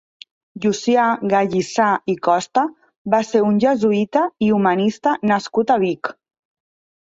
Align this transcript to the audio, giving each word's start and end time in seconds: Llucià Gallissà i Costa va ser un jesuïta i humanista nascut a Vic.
Llucià 0.61 1.03
Gallissà 1.33 1.89
i 2.13 2.15
Costa 2.27 2.63
va 3.15 3.19
ser 3.27 3.43
un 3.49 3.59
jesuïta 3.65 4.25
i 4.47 4.49
humanista 4.57 5.15
nascut 5.35 5.77
a 5.77 5.77
Vic. 5.87 6.13